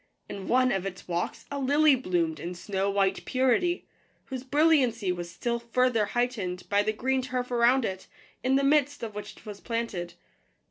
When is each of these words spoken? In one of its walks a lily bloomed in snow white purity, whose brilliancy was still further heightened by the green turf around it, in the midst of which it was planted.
In 0.27 0.47
one 0.47 0.71
of 0.71 0.83
its 0.87 1.07
walks 1.07 1.45
a 1.51 1.59
lily 1.59 1.93
bloomed 1.95 2.39
in 2.39 2.55
snow 2.55 2.89
white 2.89 3.23
purity, 3.23 3.85
whose 4.25 4.43
brilliancy 4.43 5.11
was 5.11 5.29
still 5.29 5.59
further 5.59 6.05
heightened 6.05 6.67
by 6.69 6.81
the 6.81 6.91
green 6.91 7.21
turf 7.21 7.51
around 7.51 7.85
it, 7.85 8.07
in 8.43 8.55
the 8.55 8.63
midst 8.63 9.03
of 9.03 9.13
which 9.13 9.37
it 9.37 9.45
was 9.45 9.59
planted. 9.61 10.15